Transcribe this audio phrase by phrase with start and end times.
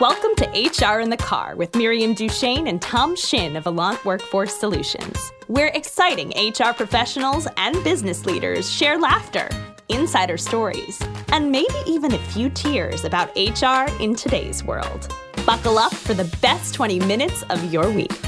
[0.00, 4.58] Welcome to HR in the Car with Miriam Duchesne and Tom Shin of Allant Workforce
[4.58, 9.50] Solutions, where exciting HR professionals and business leaders share laughter,
[9.90, 10.98] insider stories,
[11.32, 15.14] and maybe even a few tears about HR in today's world.
[15.44, 18.18] Buckle up for the best 20 minutes of your week.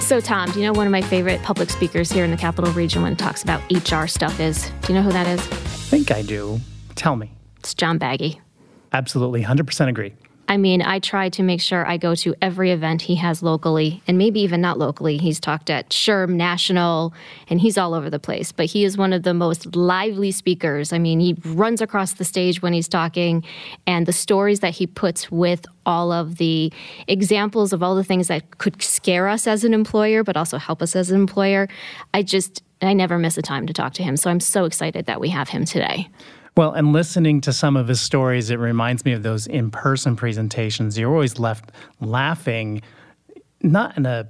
[0.00, 2.72] So, Tom, do you know one of my favorite public speakers here in the Capital
[2.72, 4.70] Region when it talks about HR stuff is?
[4.80, 5.40] Do you know who that is?
[5.40, 6.58] I think I do.
[6.94, 7.32] Tell me.
[7.58, 8.40] It's John Bagyi.
[8.94, 10.14] Absolutely, 100% agree.
[10.48, 14.02] I mean, I try to make sure I go to every event he has locally,
[14.08, 15.18] and maybe even not locally.
[15.18, 17.12] He's talked at SHRM National,
[17.48, 18.50] and he's all over the place.
[18.50, 20.90] But he is one of the most lively speakers.
[20.90, 23.44] I mean, he runs across the stage when he's talking,
[23.86, 26.72] and the stories that he puts with all of the
[27.06, 30.80] examples of all the things that could scare us as an employer, but also help
[30.80, 31.68] us as an employer.
[32.14, 34.16] I just, I never miss a time to talk to him.
[34.16, 36.08] So I'm so excited that we have him today.
[36.56, 40.16] Well, and listening to some of his stories, it reminds me of those in person
[40.16, 40.98] presentations.
[40.98, 42.82] You're always left laughing,
[43.62, 44.28] not in a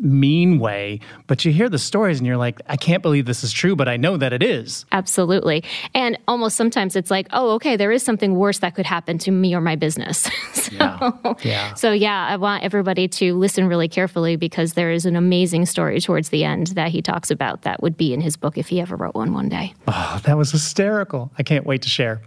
[0.00, 3.52] mean way, but you hear the stories and you're like, I can't believe this is
[3.52, 4.84] true, but I know that it is.
[4.92, 5.64] Absolutely.
[5.94, 9.30] And almost sometimes it's like, oh, okay, there is something worse that could happen to
[9.30, 10.28] me or my business.
[10.52, 11.34] so, yeah.
[11.42, 11.74] yeah.
[11.74, 16.00] So, yeah, I want everybody to listen really carefully because there is an amazing story
[16.00, 18.80] towards the end that he talks about that would be in his book if he
[18.80, 19.74] ever wrote one one day.
[19.88, 21.30] Oh, that was hysterical.
[21.38, 22.22] I can't wait to share.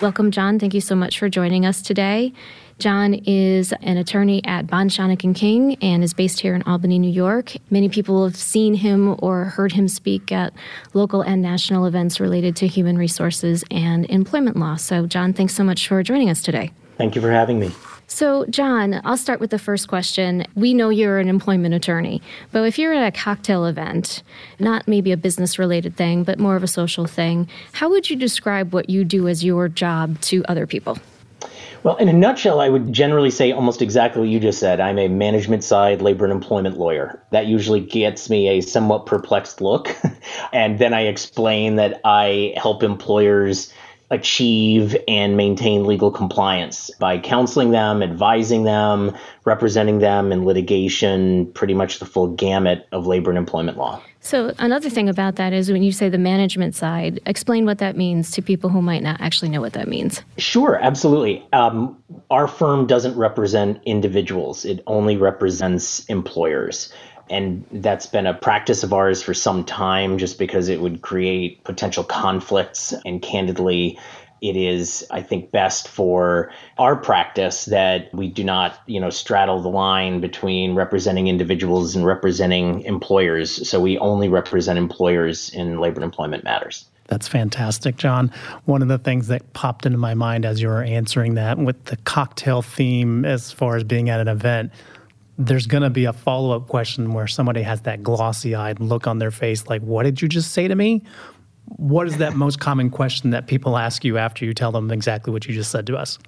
[0.00, 0.58] Welcome, John.
[0.58, 2.32] Thank you so much for joining us today.
[2.80, 6.98] John is an attorney at Bond Schoeneck and King and is based here in Albany,
[6.98, 7.52] New York.
[7.68, 10.54] Many people have seen him or heard him speak at
[10.94, 14.76] local and national events related to human resources and employment law.
[14.76, 16.70] So, John, thanks so much for joining us today.
[16.96, 17.70] Thank you for having me.
[18.06, 20.46] So, John, I'll start with the first question.
[20.54, 24.22] We know you're an employment attorney, but if you're at a cocktail event,
[24.58, 28.16] not maybe a business related thing, but more of a social thing, how would you
[28.16, 30.98] describe what you do as your job to other people?
[31.82, 34.80] Well, in a nutshell, I would generally say almost exactly what you just said.
[34.80, 37.22] I'm a management side labor and employment lawyer.
[37.30, 39.96] That usually gets me a somewhat perplexed look.
[40.52, 43.72] and then I explain that I help employers
[44.10, 49.16] achieve and maintain legal compliance by counseling them, advising them,
[49.46, 54.02] representing them in litigation, pretty much the full gamut of labor and employment law.
[54.22, 57.96] So, another thing about that is when you say the management side, explain what that
[57.96, 60.22] means to people who might not actually know what that means.
[60.36, 61.42] Sure, absolutely.
[61.54, 66.92] Um, our firm doesn't represent individuals, it only represents employers.
[67.30, 71.62] And that's been a practice of ours for some time just because it would create
[71.62, 72.92] potential conflicts.
[73.06, 73.98] And candidly,
[74.40, 79.60] it is i think best for our practice that we do not you know straddle
[79.60, 85.96] the line between representing individuals and representing employers so we only represent employers in labor
[85.96, 88.32] and employment matters that's fantastic, John.
[88.66, 91.86] One of the things that popped into my mind as you were answering that with
[91.86, 94.70] the cocktail theme, as far as being at an event,
[95.36, 99.08] there's going to be a follow up question where somebody has that glossy eyed look
[99.08, 101.02] on their face, like, What did you just say to me?
[101.64, 105.32] What is that most common question that people ask you after you tell them exactly
[105.32, 106.18] what you just said to us?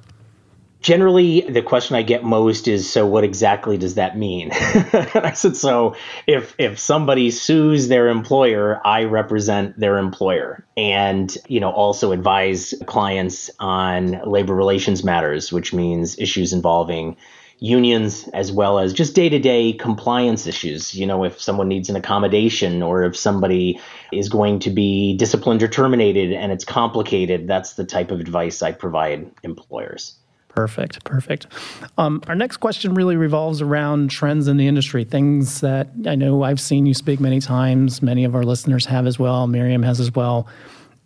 [0.80, 5.32] Generally, the question I get most is, "So, what exactly does that mean?" and I
[5.32, 5.94] said, "So,
[6.26, 12.74] if if somebody sues their employer, I represent their employer, and you know, also advise
[12.86, 17.16] clients on labor relations matters, which means issues involving."
[17.62, 20.94] Unions as well as just day-to-day compliance issues.
[20.96, 23.80] You know if someone needs an accommodation or if somebody
[24.12, 28.62] is going to be disciplined or terminated and it's complicated that's the type of advice
[28.62, 30.16] i provide employers.
[30.48, 31.46] Perfect, perfect.
[31.96, 36.42] Um, our next question really revolves around trends in the industry, things that I know
[36.42, 39.98] I've seen you speak many times, many of our listeners have as well, Miriam has
[39.98, 40.46] as well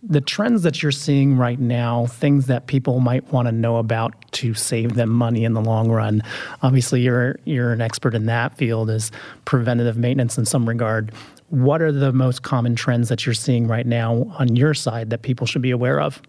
[0.08, 4.14] the trends that you're seeing right now, things that people might want to know about
[4.32, 6.22] to save them money in the long run.
[6.62, 9.10] Obviously, you're you're an expert in that field as
[9.44, 11.12] preventative maintenance in some regard.
[11.48, 15.22] What are the most common trends that you're seeing right now on your side that
[15.22, 16.20] people should be aware of?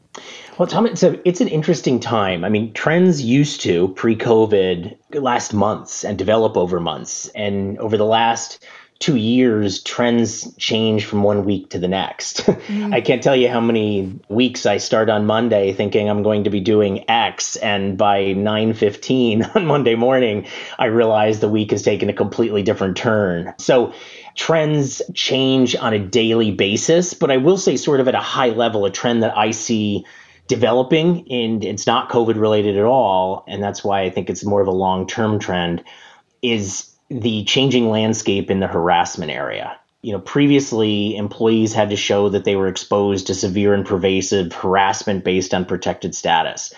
[0.58, 2.44] Well, Tom, it's, a, it's an interesting time.
[2.44, 7.30] I mean, trends used to pre COVID last months and develop over months.
[7.30, 8.64] And over the last
[9.00, 12.46] two years, trends change from one week to the next.
[12.68, 12.94] Mm.
[12.94, 16.50] I can't tell you how many weeks I start on Monday thinking I'm going to
[16.50, 20.48] be doing X, and by 9:15 on Monday morning,
[20.78, 23.54] I realize the week has taken a completely different turn.
[23.58, 23.94] So
[24.36, 28.50] trends change on a daily basis, but I will say, sort of at a high
[28.50, 30.06] level, a trend that I see
[30.48, 34.62] developing, and it's not COVID related at all, and that's why I think it's more
[34.62, 35.84] of a long term trend,
[36.42, 39.78] is the changing landscape in the harassment area.
[40.02, 44.54] You know, previously employees had to show that they were exposed to severe and pervasive
[44.54, 46.74] harassment based on protected status.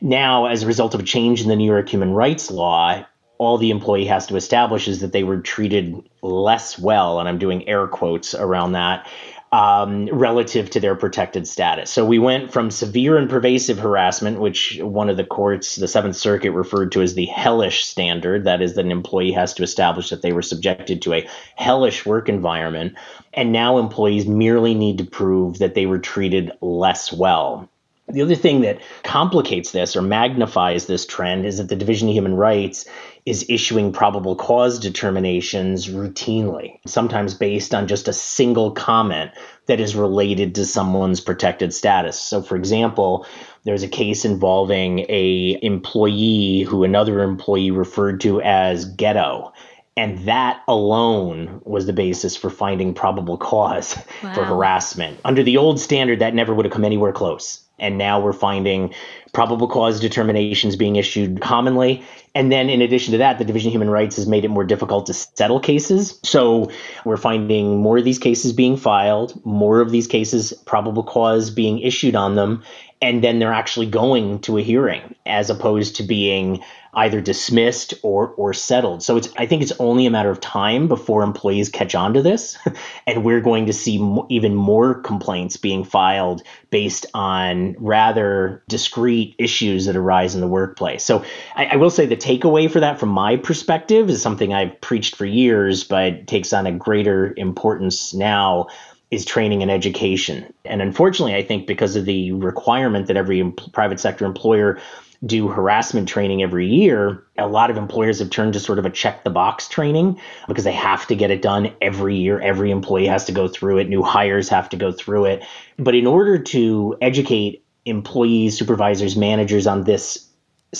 [0.00, 3.04] Now, as a result of a change in the New York human rights law,
[3.38, 7.38] all the employee has to establish is that they were treated less well, and I'm
[7.38, 9.06] doing air quotes around that,
[9.52, 11.90] um, relative to their protected status.
[11.90, 16.16] So we went from severe and pervasive harassment, which one of the courts, the Seventh
[16.16, 18.44] Circuit, referred to as the hellish standard.
[18.44, 22.06] That is, that an employee has to establish that they were subjected to a hellish
[22.06, 22.94] work environment.
[23.34, 27.68] And now employees merely need to prove that they were treated less well.
[28.12, 32.14] The other thing that complicates this or magnifies this trend is that the Division of
[32.14, 32.86] Human Rights
[33.26, 39.30] is issuing probable cause determinations routinely, sometimes based on just a single comment
[39.66, 42.18] that is related to someone's protected status.
[42.18, 43.26] So for example,
[43.64, 49.52] there's a case involving a employee who another employee referred to as ghetto
[49.96, 54.34] and that alone was the basis for finding probable cause wow.
[54.34, 55.20] for harassment.
[55.24, 57.60] Under the old standard, that never would have come anywhere close.
[57.80, 58.94] And now we're finding
[59.32, 62.04] probable cause determinations being issued commonly.
[62.34, 64.64] And then, in addition to that, the Division of Human Rights has made it more
[64.64, 66.20] difficult to settle cases.
[66.22, 66.70] So
[67.04, 71.80] we're finding more of these cases being filed, more of these cases, probable cause being
[71.80, 72.62] issued on them.
[73.02, 76.62] And then they're actually going to a hearing as opposed to being
[76.94, 79.02] either dismissed or or settled.
[79.02, 82.22] So it's I think it's only a matter of time before employees catch on to
[82.22, 82.58] this,
[83.06, 83.96] and we're going to see
[84.28, 91.04] even more complaints being filed based on rather discrete issues that arise in the workplace.
[91.04, 91.24] So
[91.54, 95.16] I, I will say the takeaway for that, from my perspective, is something I've preached
[95.16, 98.68] for years, but takes on a greater importance now
[99.10, 100.52] is training and education.
[100.64, 104.78] And unfortunately, I think because of the requirement that every private sector employer
[105.26, 108.90] do harassment training every year, a lot of employers have turned to sort of a
[108.90, 110.18] check the box training
[110.48, 112.40] because they have to get it done every year.
[112.40, 115.44] Every employee has to go through it, new hires have to go through it.
[115.76, 120.29] But in order to educate employees, supervisors, managers on this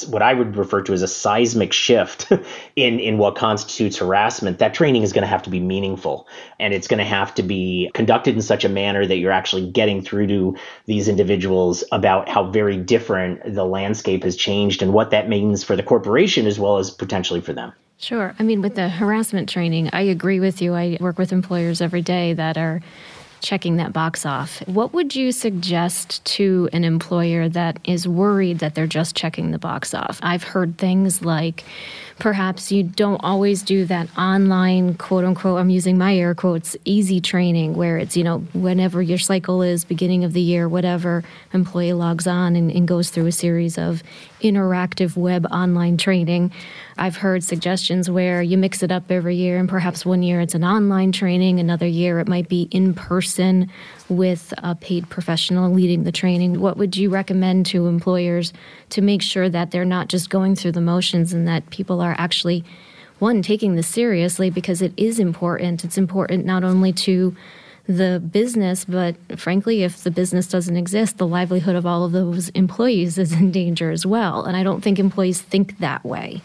[0.06, 2.30] what I would refer to as a seismic shift
[2.76, 6.28] in in what constitutes harassment, that training is going to have to be meaningful
[6.60, 9.68] and it's going to have to be conducted in such a manner that you're actually
[9.68, 10.56] getting through to
[10.86, 15.74] these individuals about how very different the landscape has changed and what that means for
[15.74, 17.72] the corporation as well as potentially for them.
[17.98, 18.34] Sure.
[18.38, 20.74] I mean, with the harassment training, I agree with you.
[20.74, 22.80] I work with employers every day that are
[23.42, 24.62] checking that box off.
[24.66, 29.58] What would you suggest to an employer that is worried that they're just checking the
[29.58, 30.18] box off?
[30.22, 31.64] I've heard things like,
[32.20, 37.20] perhaps you don't always do that online quote unquote i'm using my air quotes easy
[37.20, 41.92] training where it's you know whenever your cycle is beginning of the year whatever employee
[41.92, 44.02] logs on and, and goes through a series of
[44.42, 46.52] interactive web online training.
[46.98, 50.54] I've heard suggestions where you mix it up every year, and perhaps one year it's
[50.54, 53.70] an online training, another year it might be in person
[54.10, 56.60] with a paid professional leading the training.
[56.60, 58.52] What would you recommend to employers
[58.90, 62.14] to make sure that they're not just going through the motions and that people are
[62.18, 62.64] actually,
[63.20, 65.84] one, taking this seriously because it is important?
[65.84, 67.36] It's important not only to
[67.86, 72.48] the business, but frankly, if the business doesn't exist, the livelihood of all of those
[72.50, 74.44] employees is in danger as well.
[74.44, 76.42] And I don't think employees think that way.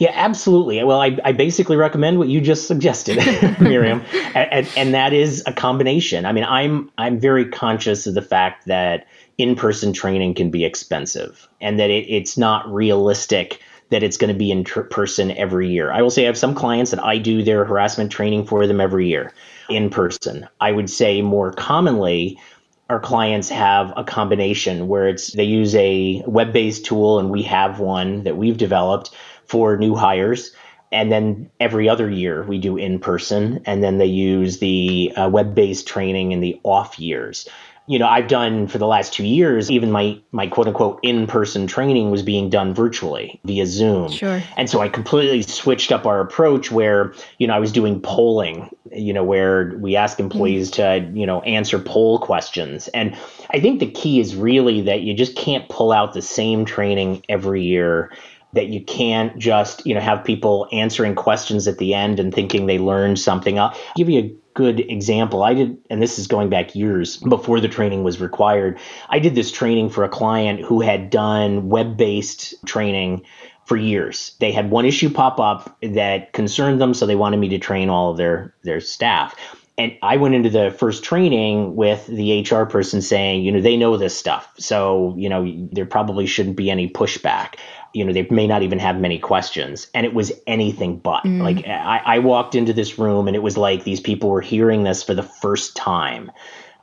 [0.00, 0.82] Yeah, absolutely.
[0.82, 3.18] Well, I, I basically recommend what you just suggested,
[3.60, 4.02] Miriam,
[4.34, 6.24] and, and that is a combination.
[6.24, 9.06] I mean, I'm I'm very conscious of the fact that
[9.36, 14.38] in-person training can be expensive, and that it, it's not realistic that it's going to
[14.38, 15.92] be in tr- person every year.
[15.92, 18.80] I will say I have some clients that I do their harassment training for them
[18.80, 19.34] every year
[19.68, 20.48] in person.
[20.62, 22.38] I would say more commonly
[22.90, 27.78] our clients have a combination where it's they use a web-based tool and we have
[27.78, 29.10] one that we've developed
[29.50, 30.52] for new hires.
[30.92, 35.28] And then every other year we do in person, and then they use the uh,
[35.28, 37.48] web based training in the off years.
[37.86, 41.26] You know, I've done for the last two years, even my my quote unquote in
[41.26, 44.12] person training was being done virtually via Zoom.
[44.12, 44.40] Sure.
[44.56, 48.70] And so I completely switched up our approach where, you know, I was doing polling,
[48.92, 51.12] you know, where we ask employees mm-hmm.
[51.12, 52.86] to, you know, answer poll questions.
[52.88, 53.16] And
[53.50, 57.24] I think the key is really that you just can't pull out the same training
[57.28, 58.12] every year
[58.52, 62.66] that you can't just you know have people answering questions at the end and thinking
[62.66, 63.58] they learned something.
[63.58, 65.42] I'll give you a good example.
[65.42, 68.78] I did, and this is going back years before the training was required.
[69.08, 73.24] I did this training for a client who had done web based training
[73.64, 74.34] for years.
[74.40, 77.88] They had one issue pop up that concerned them, so they wanted me to train
[77.88, 79.34] all of their their staff.
[79.78, 83.78] And I went into the first training with the HR person saying, you know, they
[83.78, 84.52] know this stuff.
[84.58, 87.54] So, you know, there probably shouldn't be any pushback
[87.92, 89.88] you know, they may not even have many questions.
[89.94, 91.24] And it was anything but.
[91.24, 91.42] Mm.
[91.42, 94.84] Like I, I walked into this room and it was like these people were hearing
[94.84, 96.30] this for the first time.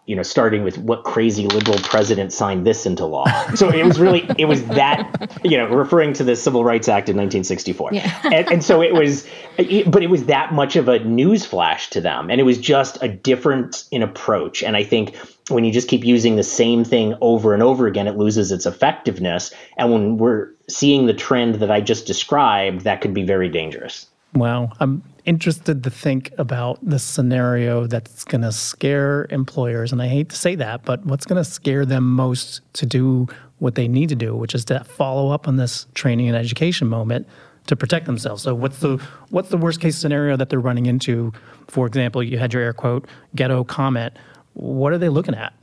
[0.08, 3.26] you know, starting with what crazy liberal president signed this into law.
[3.56, 7.10] So it was really, it was that, you know, referring to the Civil Rights Act
[7.10, 7.90] in 1964.
[7.94, 8.22] Yeah.
[8.24, 12.00] and, and so it was, but it was that much of a news flash to
[12.00, 12.30] them.
[12.30, 14.64] And it was just a difference in approach.
[14.64, 15.16] And I think
[15.50, 18.66] when you just keep using the same thing over and over again, it loses its
[18.66, 19.54] effectiveness.
[19.78, 24.08] And when we're seeing the trend that I just described, that could be very dangerous.
[24.34, 24.72] Wow.
[24.80, 29.92] I'm interested to think about the scenario that's going to scare employers.
[29.92, 33.28] And I hate to say that, but what's going to scare them most to do
[33.60, 36.88] what they need to do, which is to follow up on this training and education
[36.88, 37.28] moment
[37.66, 38.44] to protect themselves.
[38.44, 38.98] So what's the
[39.30, 41.34] what's the worst case scenario that they're running into?
[41.68, 44.14] For example, you had your air quote ghetto comment.
[44.54, 45.54] What are they looking at?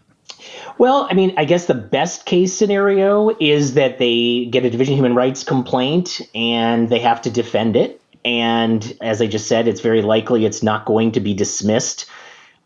[0.79, 4.95] Well, I mean, I guess the best case scenario is that they get a Division
[4.95, 9.69] of Human Rights complaint and they have to defend it and as I just said,
[9.69, 12.07] it's very likely it's not going to be dismissed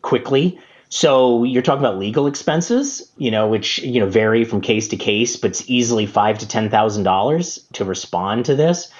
[0.03, 0.61] quickly.
[0.89, 4.97] So you're talking about legal expenses, you know, which you know vary from case to
[4.97, 8.91] case, but it's easily five to ten thousand dollars to respond to this.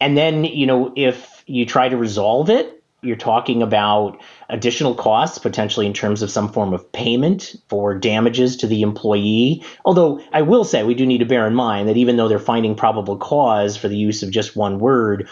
[0.00, 5.38] And then, you know, if you try to resolve it, you're talking about additional costs,
[5.38, 9.62] potentially in terms of some form of payment for damages to the employee.
[9.84, 12.38] Although I will say we do need to bear in mind that even though they're
[12.38, 15.28] finding probable cause for the use of just one word,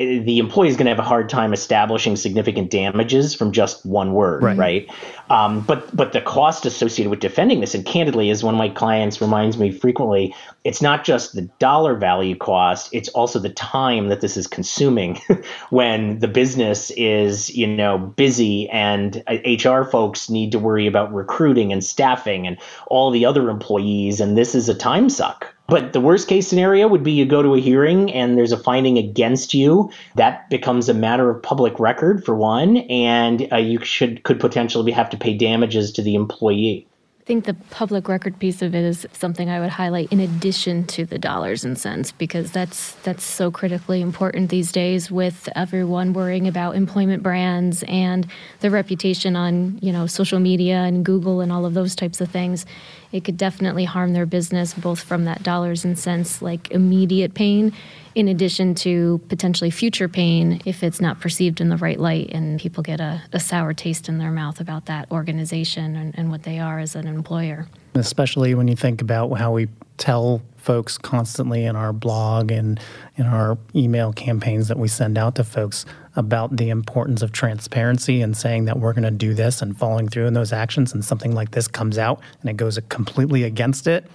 [0.00, 4.14] the employee is going to have a hard time establishing significant damages from just one
[4.14, 4.56] word, right?
[4.56, 4.90] right?
[5.28, 8.70] Um, but but the cost associated with defending this, and candidly, as one of my
[8.70, 14.08] clients reminds me frequently, it's not just the dollar value cost; it's also the time
[14.08, 15.20] that this is consuming
[15.70, 21.12] when the business is you know busy and HR uh, folks need to worry about
[21.12, 25.54] recruiting and staffing and all the other employees, and this is a time suck.
[25.70, 28.58] But the worst case scenario would be you go to a hearing and there's a
[28.58, 29.92] finding against you.
[30.16, 34.90] That becomes a matter of public record for one, and uh, you should could potentially
[34.90, 36.88] have to pay damages to the employee.
[37.20, 40.84] I think the public record piece of it is something I would highlight in addition
[40.88, 46.12] to the dollars and cents because that's that's so critically important these days with everyone
[46.14, 48.26] worrying about employment brands and
[48.58, 52.28] the reputation on, you know, social media and Google and all of those types of
[52.28, 52.66] things
[53.12, 57.72] it could definitely harm their business both from that dollars and cents like immediate pain
[58.14, 62.60] in addition to potentially future pain if it's not perceived in the right light and
[62.60, 66.42] people get a, a sour taste in their mouth about that organization and, and what
[66.42, 67.68] they are as an employer.
[67.94, 72.80] Especially when you think about how we tell folks constantly in our blog and
[73.16, 75.86] in our email campaigns that we send out to folks
[76.16, 80.08] about the importance of transparency and saying that we're going to do this and following
[80.08, 83.86] through in those actions and something like this comes out and it goes completely against
[83.86, 84.06] it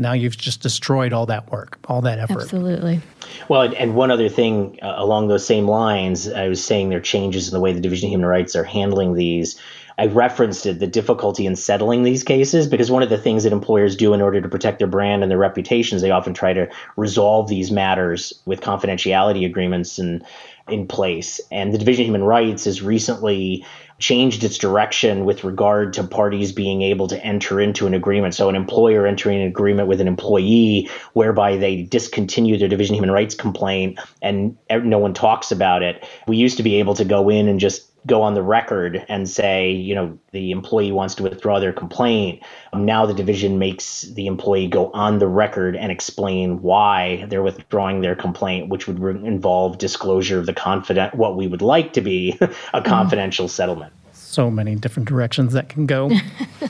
[0.00, 2.42] now you've just destroyed all that work all that effort.
[2.42, 3.00] Absolutely.
[3.48, 7.02] Well and one other thing uh, along those same lines i was saying there are
[7.02, 9.60] changes in the way the division of human rights are handling these.
[9.98, 13.52] I referenced it, the difficulty in settling these cases, because one of the things that
[13.52, 16.70] employers do in order to protect their brand and their reputations, they often try to
[16.96, 20.24] resolve these matters with confidentiality agreements and
[20.72, 21.40] in place.
[21.50, 23.64] And the Division of Human Rights has recently
[23.98, 28.34] changed its direction with regard to parties being able to enter into an agreement.
[28.34, 32.98] So, an employer entering an agreement with an employee whereby they discontinue their Division of
[32.98, 36.04] Human Rights complaint and no one talks about it.
[36.26, 39.28] We used to be able to go in and just go on the record and
[39.28, 42.42] say, you know, the employee wants to withdraw their complaint.
[42.72, 47.42] Um, now the division makes the employee go on the record and explain why they're
[47.42, 51.92] withdrawing their complaint, which would re- involve disclosure of the confident, what we would like
[51.94, 52.88] to be a mm-hmm.
[52.88, 53.50] confidential mm.
[53.50, 53.92] settlement
[54.30, 56.10] so many different directions that can go.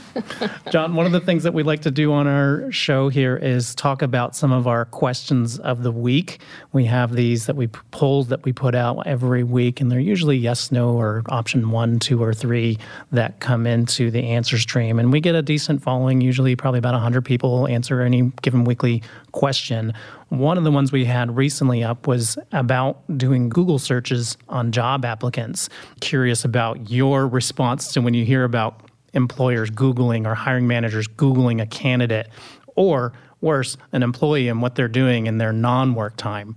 [0.70, 3.74] John, one of the things that we like to do on our show here is
[3.74, 6.40] talk about some of our questions of the week.
[6.72, 10.38] We have these that we polls that we put out every week, and they're usually
[10.38, 12.78] yes, no, or option one, two, or three
[13.12, 14.98] that come into the answer stream.
[14.98, 19.02] And we get a decent following, usually probably about 100 people answer any given weekly
[19.32, 19.92] question.
[20.30, 25.04] One of the ones we had recently up was about doing Google searches on job
[25.04, 25.68] applicants.
[26.00, 31.60] Curious about your response to when you hear about employers Googling or hiring managers Googling
[31.60, 32.28] a candidate,
[32.76, 36.54] or worse, an employee and what they're doing in their non work time.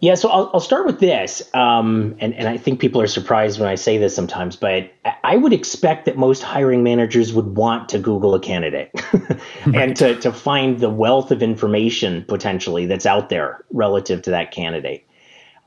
[0.00, 1.42] Yeah, so I'll, I'll start with this.
[1.54, 4.90] Um, and, and I think people are surprised when I say this sometimes, but
[5.24, 8.90] I would expect that most hiring managers would want to Google a candidate
[9.74, 14.52] and to, to find the wealth of information potentially that's out there relative to that
[14.52, 15.06] candidate.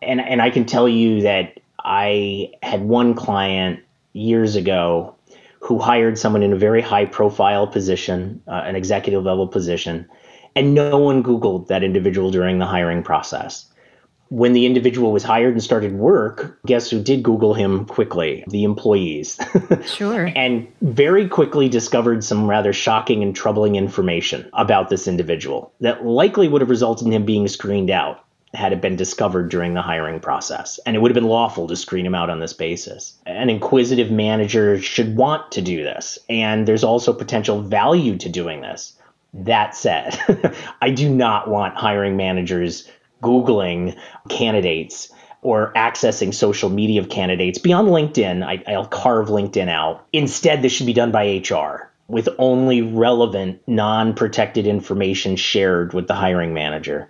[0.02, 3.82] And, and I can tell you that I had one client
[4.14, 5.16] years ago
[5.60, 10.10] who hired someone in a very high profile position, uh, an executive level position,
[10.56, 13.71] and no one Googled that individual during the hiring process
[14.32, 18.46] when the individual was hired and started work, guess who did Google him quickly?
[18.48, 19.38] The employees.
[19.86, 20.32] Sure.
[20.36, 26.48] and very quickly discovered some rather shocking and troubling information about this individual that likely
[26.48, 28.24] would have resulted in him being screened out
[28.54, 30.80] had it been discovered during the hiring process.
[30.86, 33.16] And it would have been lawful to screen him out on this basis.
[33.26, 36.18] An inquisitive manager should want to do this.
[36.30, 38.94] And there's also potential value to doing this.
[39.34, 40.20] That said,
[40.82, 42.88] I do not want hiring managers
[43.22, 43.98] Googling
[44.30, 45.12] candidates
[45.42, 48.44] or accessing social media of candidates beyond LinkedIn.
[48.44, 50.06] I, will carve LinkedIn out.
[50.14, 56.08] Instead, this should be done by HR with only relevant, non protected information shared with
[56.08, 57.10] the hiring manager.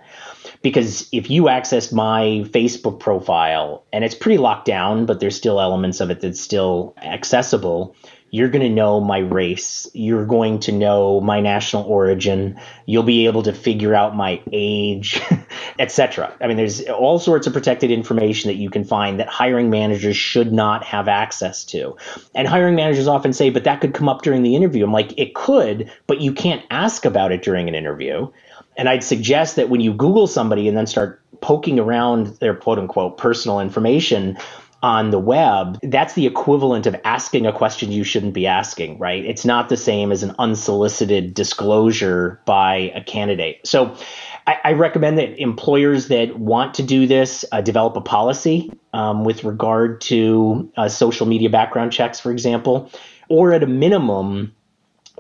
[0.62, 5.60] Because if you access my Facebook profile and it's pretty locked down, but there's still
[5.60, 7.96] elements of it that's still accessible,
[8.32, 9.88] you're going to know my race.
[9.94, 12.60] You're going to know my national origin.
[12.86, 15.22] You'll be able to figure out my age,
[15.80, 16.34] etc.
[16.40, 20.16] I mean, there's all sorts of protected information that you can find that hiring managers
[20.16, 21.98] should not have access to.
[22.34, 24.86] And hiring managers often say, but that could come up during the interview.
[24.86, 28.32] I'm like, it could, but you can't ask about it during an interview.
[28.78, 32.80] And I'd suggest that when you Google somebody and then start poking around their quote
[32.80, 34.38] unquote personal information,
[34.84, 39.24] on the web, that's the equivalent of asking a question you shouldn't be asking, right?
[39.24, 43.66] It's not the same as an unsolicited disclosure by a candidate.
[43.66, 43.96] So
[44.48, 49.24] I, I recommend that employers that want to do this uh, develop a policy um,
[49.24, 52.92] with regard to uh, social media background checks, for example,
[53.30, 54.54] or at a minimum,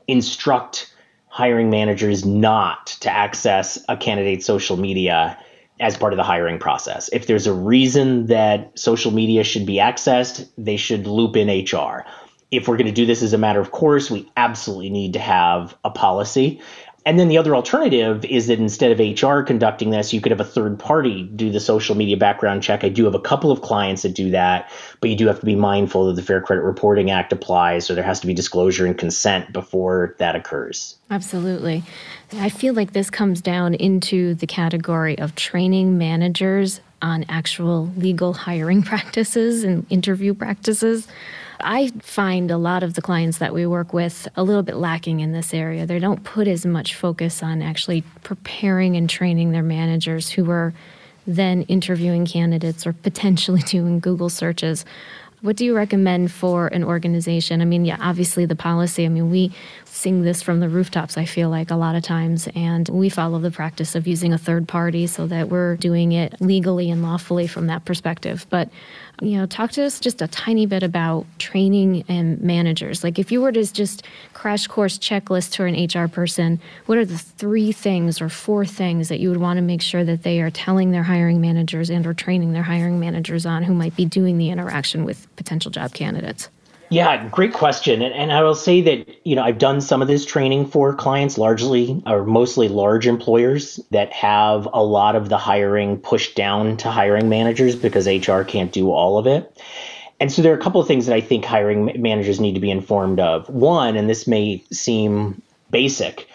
[0.07, 0.93] instruct
[1.27, 5.37] hiring managers not to access a candidate's social media
[5.81, 7.09] as part of the hiring process.
[7.11, 12.05] If there's a reason that social media should be accessed, they should loop in HR.
[12.51, 15.19] If we're going to do this as a matter of course, we absolutely need to
[15.19, 16.61] have a policy.
[17.05, 20.39] And then the other alternative is that instead of HR conducting this, you could have
[20.39, 22.83] a third party do the social media background check.
[22.83, 25.45] I do have a couple of clients that do that, but you do have to
[25.45, 28.85] be mindful that the Fair Credit Reporting Act applies, so there has to be disclosure
[28.85, 30.95] and consent before that occurs.
[31.09, 31.83] Absolutely.
[32.33, 38.33] I feel like this comes down into the category of training managers on actual legal
[38.33, 41.07] hiring practices and interview practices.
[41.63, 45.19] I find a lot of the clients that we work with a little bit lacking
[45.19, 45.85] in this area.
[45.85, 50.73] They don't put as much focus on actually preparing and training their managers who are
[51.27, 54.85] then interviewing candidates or potentially doing Google searches.
[55.41, 57.61] What do you recommend for an organization?
[57.61, 59.05] I mean, yeah, obviously the policy.
[59.05, 59.51] I mean, we
[59.85, 63.39] sing this from the rooftops, I feel like a lot of times, and we follow
[63.39, 67.47] the practice of using a third party so that we're doing it legally and lawfully
[67.47, 68.45] from that perspective.
[68.51, 68.69] But
[69.21, 73.03] you know, talk to us just a tiny bit about training and managers.
[73.03, 74.03] Like, if you were to just
[74.33, 79.09] crash course checklist to an HR person, what are the three things or four things
[79.09, 82.07] that you would want to make sure that they are telling their hiring managers and
[82.07, 85.93] or training their hiring managers on who might be doing the interaction with potential job
[85.93, 86.49] candidates?
[86.91, 88.01] Yeah, great question.
[88.01, 90.93] And, and I will say that, you know, I've done some of this training for
[90.93, 96.75] clients, largely or mostly large employers that have a lot of the hiring pushed down
[96.77, 99.57] to hiring managers because HR can't do all of it.
[100.19, 102.59] And so there are a couple of things that I think hiring managers need to
[102.59, 103.47] be informed of.
[103.47, 106.27] One, and this may seem basic,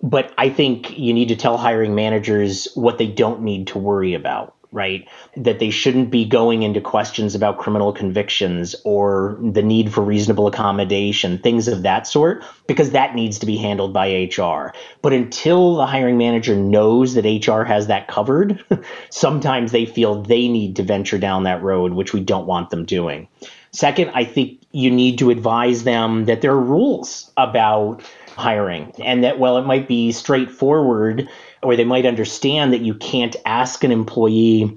[0.00, 4.14] but I think you need to tell hiring managers what they don't need to worry
[4.14, 5.08] about right?
[5.36, 10.48] That they shouldn't be going into questions about criminal convictions or the need for reasonable
[10.48, 14.74] accommodation, things of that sort, because that needs to be handled by HR.
[15.00, 18.62] But until the hiring manager knows that HR has that covered,
[19.10, 22.84] sometimes they feel they need to venture down that road, which we don't want them
[22.84, 23.28] doing.
[23.70, 28.02] Second, I think you need to advise them that there are rules about
[28.34, 31.28] hiring and that while it might be straightforward
[31.62, 34.76] or they might understand that you can't ask an employee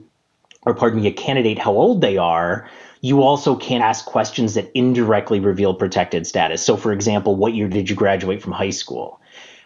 [0.63, 2.69] or pardon me a candidate how old they are.
[3.01, 6.63] You also can't ask questions that indirectly reveal protected status.
[6.63, 9.19] So for example what year did you graduate from high school?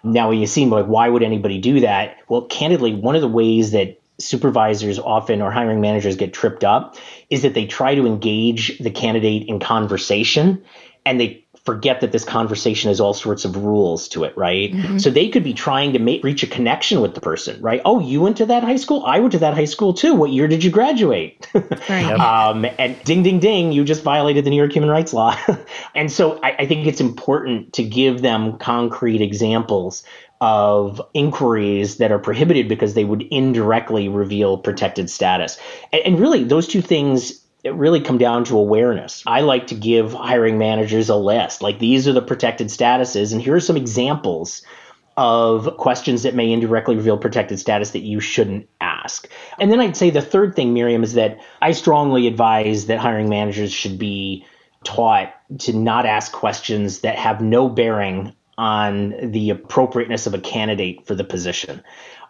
[0.04, 2.18] Now you seem like why would anybody do that?
[2.28, 6.96] Well candidly one of the ways that supervisors often or hiring managers get tripped up
[7.30, 10.64] is that they try to engage the candidate in conversation
[11.06, 14.72] and they forget that this conversation has all sorts of rules to it, right?
[14.72, 14.98] Mm-hmm.
[14.98, 17.82] So they could be trying to make, reach a connection with the person, right?
[17.86, 19.04] Oh, you went to that high school?
[19.06, 20.16] I went to that high school too.
[20.16, 21.48] What year did you graduate?
[21.90, 22.06] Right.
[22.20, 25.36] um, and ding, ding, ding, you just violated the New York Human Rights Law.
[25.96, 30.04] and so I, I think it's important to give them concrete examples
[30.42, 35.60] of inquiries that are prohibited because they would indirectly reveal protected status.
[35.92, 39.24] And, and really, those two things it really come down to awareness.
[39.28, 41.62] I like to give hiring managers a list.
[41.62, 44.64] Like these are the protected statuses, and here are some examples
[45.18, 49.28] of questions that may indirectly reveal protected status that you shouldn't ask.
[49.60, 53.30] And then I'd say the third thing, Miriam, is that I strongly advise that hiring
[53.30, 54.46] managers should be
[54.84, 61.08] taught to not ask questions that have no bearing on the appropriateness of a candidate
[61.08, 61.82] for the position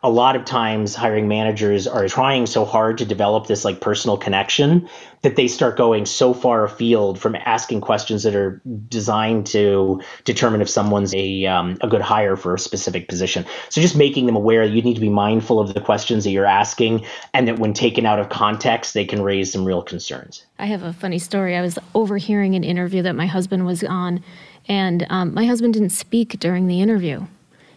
[0.03, 4.17] a lot of times hiring managers are trying so hard to develop this like personal
[4.17, 4.89] connection
[5.21, 10.59] that they start going so far afield from asking questions that are designed to determine
[10.59, 13.45] if someone's a, um, a good hire for a specific position.
[13.69, 16.31] So just making them aware that you need to be mindful of the questions that
[16.31, 20.43] you're asking and that when taken out of context, they can raise some real concerns.
[20.57, 21.55] I have a funny story.
[21.55, 24.23] I was overhearing an interview that my husband was on,
[24.67, 27.25] and um, my husband didn't speak during the interview.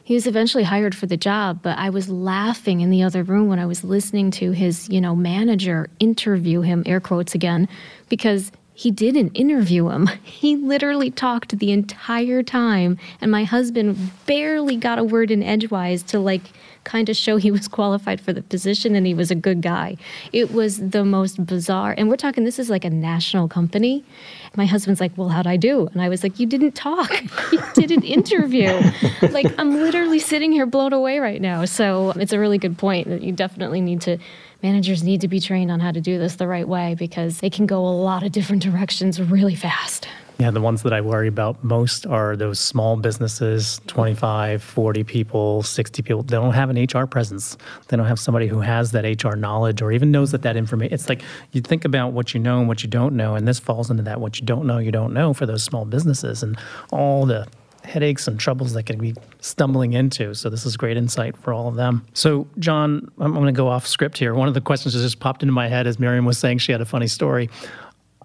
[0.02, 3.48] He was eventually hired for the job, but I was laughing in the other room
[3.48, 7.68] when I was listening to his, you know, manager interview him, air quotes again,
[8.10, 10.10] because he didn't interview him.
[10.24, 16.02] He literally talked the entire time, and my husband barely got a word in edgewise
[16.04, 16.42] to like
[16.84, 19.96] kind of show he was qualified for the position and he was a good guy.
[20.32, 21.94] It was the most bizarre.
[21.96, 24.04] And we're talking, this is like a national company.
[24.54, 25.86] My husband's like, Well, how'd I do?
[25.88, 27.10] And I was like, You didn't talk.
[27.52, 28.80] You didn't interview.
[29.30, 31.64] like, I'm literally sitting here blown away right now.
[31.64, 34.18] So it's a really good point that you definitely need to
[34.64, 37.50] managers need to be trained on how to do this the right way because they
[37.50, 40.08] can go a lot of different directions really fast.
[40.38, 45.62] Yeah, the ones that I worry about most are those small businesses 25, 40 people,
[45.62, 46.22] 60 people.
[46.22, 47.58] They don't have an HR presence.
[47.88, 50.94] They don't have somebody who has that HR knowledge or even knows that that information.
[50.94, 51.22] It's like
[51.52, 54.02] you think about what you know and what you don't know, and this falls into
[54.04, 56.58] that what you don't know, you don't know for those small businesses and
[56.90, 57.46] all the
[57.84, 60.34] headaches and troubles that can be stumbling into.
[60.34, 62.04] So this is great insight for all of them.
[62.14, 64.34] So John, I'm going to go off script here.
[64.34, 66.72] One of the questions that just popped into my head as Miriam was saying she
[66.72, 67.50] had a funny story.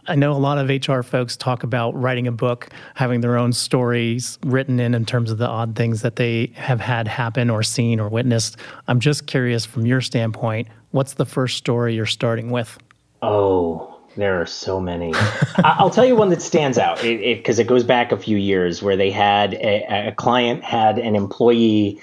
[0.07, 3.53] I know a lot of HR folks talk about writing a book, having their own
[3.53, 7.61] stories written in in terms of the odd things that they have had happen or
[7.61, 8.57] seen or witnessed.
[8.87, 12.75] I'm just curious from your standpoint, what's the first story you're starting with?
[13.21, 15.13] Oh, there are so many.
[15.63, 18.37] I'll tell you one that stands out because it, it, it, goes back a few
[18.37, 22.01] years where they had a, a client had an employee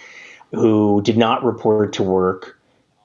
[0.53, 2.59] who did not report to work.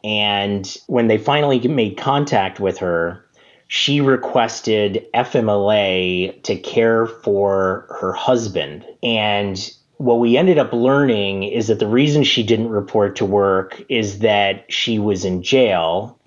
[0.03, 3.25] And when they finally made contact with her,
[3.67, 8.85] she requested FMLA to care for her husband.
[9.01, 13.81] And what we ended up learning is that the reason she didn't report to work
[13.87, 16.19] is that she was in jail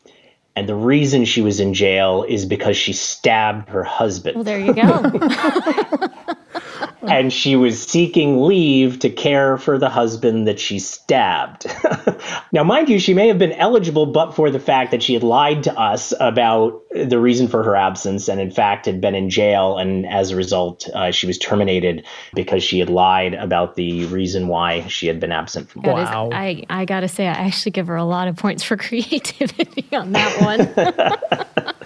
[0.56, 4.36] and the reason she was in jail is because she stabbed her husband.
[4.36, 5.10] Well, there you go.
[7.08, 11.66] and she was seeking leave to care for the husband that she stabbed.
[12.52, 15.22] now, mind you, she may have been eligible but for the fact that she had
[15.22, 19.30] lied to us about the reason for her absence and, in fact, had been in
[19.30, 19.78] jail.
[19.78, 24.48] And as a result, uh, she was terminated because she had lied about the reason
[24.48, 25.96] why she had been absent from work.
[25.96, 26.30] Wow.
[26.32, 29.86] I, I got to say, I actually give her a lot of points for creativity
[29.92, 31.74] on that one.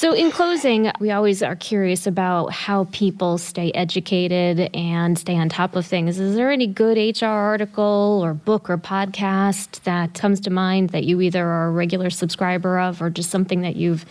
[0.00, 5.50] So, in closing, we always are curious about how people stay educated and stay on
[5.50, 6.18] top of things.
[6.18, 11.04] Is there any good HR article or book or podcast that comes to mind that
[11.04, 14.06] you either are a regular subscriber of or just something that you've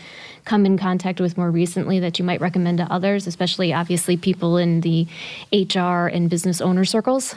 [0.46, 4.58] come in contact with more recently that you might recommend to others, especially obviously people
[4.58, 5.08] in the
[5.52, 7.34] HR and business owner circles?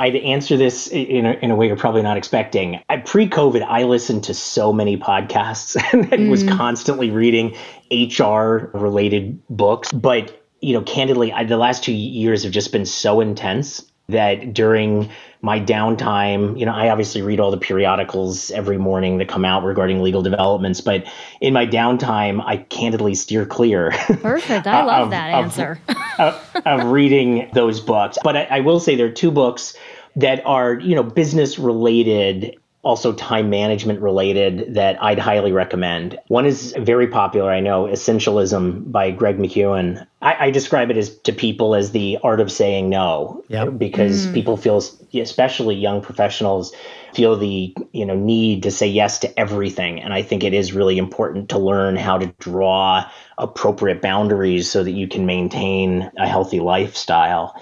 [0.00, 2.80] I'd answer this in a, in a way you're probably not expecting.
[3.04, 6.30] Pre COVID, I listened to so many podcasts and mm.
[6.30, 7.54] was constantly reading
[7.90, 9.92] HR related books.
[9.92, 14.54] But, you know, candidly, I, the last two years have just been so intense that
[14.54, 15.10] during
[15.42, 19.64] my downtime, you know, I obviously read all the periodicals every morning that come out
[19.64, 21.04] regarding legal developments, but
[21.40, 23.90] in my downtime, I candidly steer clear.
[23.90, 24.66] Perfect.
[24.66, 25.80] I love of, that answer.
[26.18, 28.18] of, of, reading those books.
[28.22, 29.74] But I, I will say there are two books
[30.16, 36.18] that are, you know, business related also time management related that I'd highly recommend.
[36.28, 40.06] One is very popular, I know, Essentialism by Greg McKeown.
[40.22, 43.76] I, I describe it as to people as the art of saying no, yep.
[43.76, 44.34] because mm.
[44.34, 44.82] people feel,
[45.14, 46.74] especially young professionals,
[47.14, 50.00] feel the you know need to say yes to everything.
[50.00, 54.84] And I think it is really important to learn how to draw appropriate boundaries so
[54.84, 57.60] that you can maintain a healthy lifestyle.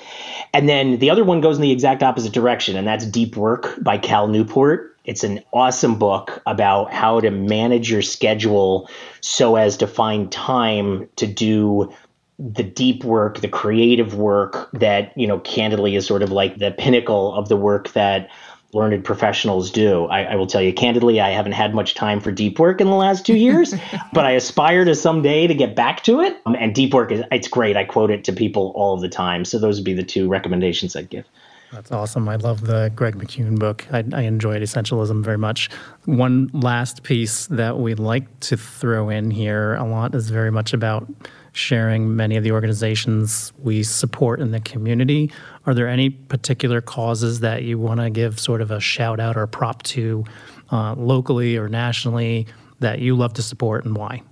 [0.53, 3.83] And then the other one goes in the exact opposite direction, and that's Deep Work
[3.83, 4.97] by Cal Newport.
[5.09, 8.91] It's an awesome book about how to manage your schedule
[9.23, 11.93] so as to find time to do
[12.39, 16.73] the deep work, the creative work that, you know, candidly is sort of like the
[16.73, 18.29] pinnacle of the work that
[18.75, 20.05] learned professionals do.
[20.05, 22.89] I, I, will tell you candidly, I haven't had much time for deep work in
[22.89, 23.75] the last two years,
[24.13, 26.37] but I aspire to someday to get back to it.
[26.45, 27.79] Um, and deep work is it's great.
[27.79, 29.47] I quote it to people all the time.
[29.47, 31.25] So those would be the two recommendations I'd give.
[31.73, 32.29] That's awesome.
[32.29, 33.87] I love the Greg McKeown book.
[33.93, 35.69] I, I, enjoyed Essentialism very much.
[36.07, 40.73] One last piece that we like to throw in here a lot is very much
[40.73, 41.07] about
[41.53, 45.31] sharing many of the organizations we support in the community.
[45.67, 49.37] Are there any particular causes that you want to give sort of a shout out
[49.37, 50.25] or prop to
[50.73, 52.47] uh, locally or nationally
[52.81, 54.23] that you love to support and why?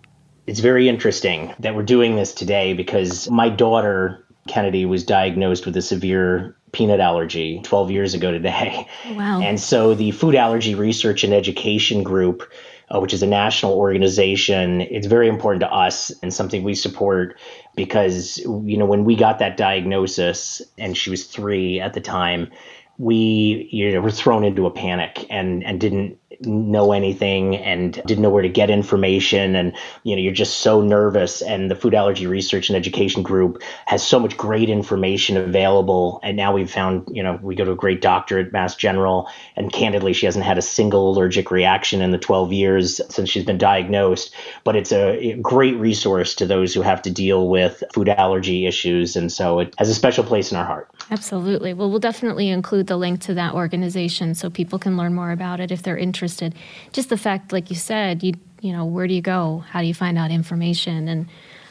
[0.47, 5.77] It's very interesting that we're doing this today because my daughter, Kennedy, was diagnosed with
[5.77, 8.89] a severe peanut allergy 12 years ago today.
[9.15, 9.41] Wow.
[9.41, 12.43] And so the Food Allergy Research and Education Group
[12.89, 14.81] uh, which is a national organization.
[14.81, 17.39] It's very important to us and something we support
[17.75, 22.51] because, you know, when we got that diagnosis and she was three at the time,
[22.99, 28.23] we you know, were thrown into a panic and, and didn't know anything and didn't
[28.23, 29.55] know where to get information.
[29.55, 31.43] And you know you're just so nervous.
[31.43, 36.21] And the food allergy research and education group has so much great information available.
[36.23, 39.29] And now we've found you know we go to a great doctor at mass general.
[39.57, 43.45] And candidly she hasn't had a single allergic reaction in the 12 years since she's
[43.45, 44.35] been diagnosed.
[44.65, 49.17] But it's a great resource to those who have to deal with food allergy issues.
[49.17, 52.87] And so it has a special place in our heart absolutely well we'll definitely include
[52.87, 56.55] the link to that organization so people can learn more about it if they're interested.
[56.93, 59.65] Just the fact, like you said, you you know, where do you go?
[59.71, 61.09] How do you find out information?
[61.09, 61.27] And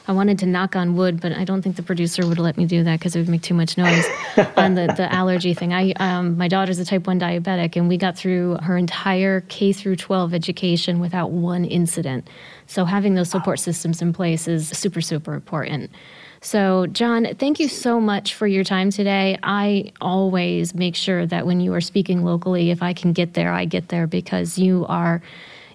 [0.08, 2.66] I wanted to knock on wood, but I don't think the producer would let me
[2.66, 4.06] do that because it would make too much noise
[4.56, 5.74] on the, the allergy thing.
[5.74, 9.74] I um, my daughter's a type one diabetic, and we got through her entire K
[9.74, 12.30] through 12 education without one incident.
[12.68, 15.90] So having those support systems in place is super super important.
[16.46, 19.40] So, John, thank you so much for your time today.
[19.42, 23.52] I always make sure that when you are speaking locally, if I can get there,
[23.52, 25.24] I get there because you are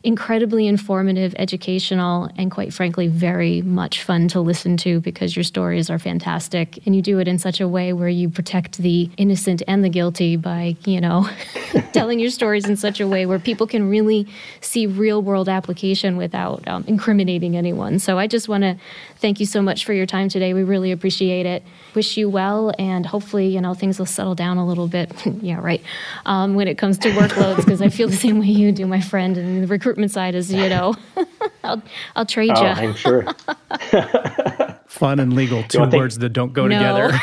[0.03, 5.91] incredibly informative, educational, and quite frankly, very much fun to listen to because your stories
[5.91, 6.85] are fantastic.
[6.87, 9.91] And you do it in such a way where you protect the innocent and the
[9.91, 11.29] guilty by, you know,
[11.93, 14.27] telling your stories in such a way where people can really
[14.63, 17.99] see real world application without um, incriminating anyone.
[17.99, 18.77] So I just want to
[19.17, 20.55] thank you so much for your time today.
[20.55, 21.63] We really appreciate it.
[21.95, 25.13] Wish you well, and hopefully, you know, things will settle down a little bit.
[25.43, 25.83] yeah, right.
[26.25, 29.01] Um, when it comes to workloads, because I feel the same way you do, my
[29.01, 29.37] friend.
[29.37, 30.95] And the recruitment side is, you know,
[31.65, 31.83] I'll
[32.15, 32.69] I'll trade oh, you.
[32.69, 33.27] I'm sure.
[34.87, 36.79] Fun and legal, two words that don't go no.
[36.79, 37.19] together.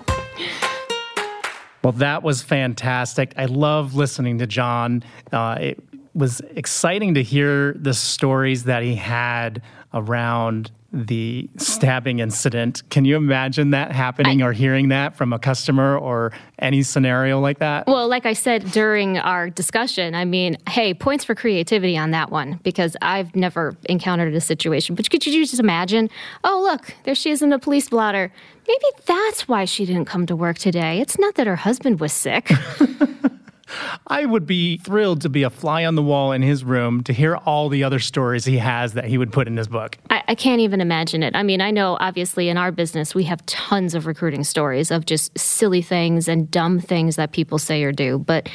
[1.82, 3.32] Well, that was fantastic.
[3.38, 5.02] I love listening to John.
[5.32, 9.62] Uh, it was exciting to hear the stories that he had
[9.94, 12.82] around the stabbing incident.
[12.90, 17.38] Can you imagine that happening I, or hearing that from a customer or any scenario
[17.38, 17.86] like that?
[17.86, 22.30] Well, like I said during our discussion, I mean, hey, points for creativity on that
[22.30, 24.96] one because I've never encountered a situation.
[24.96, 26.10] But could you just imagine?
[26.42, 28.32] Oh, look, there she is in the police blotter.
[28.66, 31.00] Maybe that's why she didn't come to work today.
[31.00, 32.50] It's not that her husband was sick.
[34.06, 37.12] I would be thrilled to be a fly on the wall in his room to
[37.12, 39.98] hear all the other stories he has that he would put in his book.
[40.10, 41.34] I, I can't even imagine it.
[41.34, 45.06] I mean, I know obviously in our business we have tons of recruiting stories of
[45.06, 48.18] just silly things and dumb things that people say or do.
[48.18, 48.48] But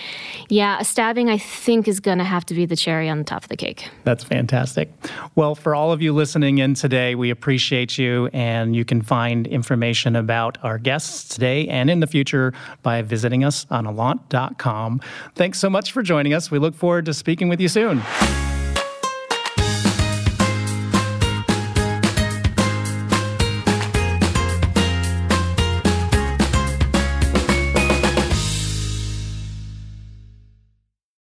[0.50, 3.24] yeah, a stabbing I think is going to have to be the cherry on the
[3.24, 3.90] top of the cake.
[4.04, 4.92] That's fantastic.
[5.36, 9.48] Well, for all of you listening in today, we appreciate you, and you can find
[9.48, 15.02] information about our guests today and in the future by visiting us on allant.com.
[15.36, 16.52] Thanks so much for joining us.
[16.52, 18.02] We look forward to speaking with you soon.